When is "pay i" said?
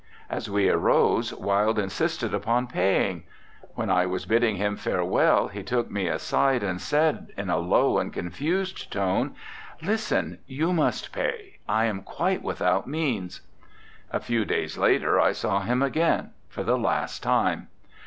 11.13-11.85